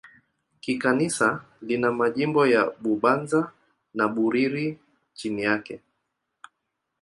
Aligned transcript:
Kikanisa 0.61 1.29
lina 1.61 1.89
majimbo 1.99 2.41
ya 2.53 2.63
Bubanza 2.81 3.41
na 3.97 4.05
Bururi 4.13 4.67
chini 5.17 5.41
yake. 5.47 5.75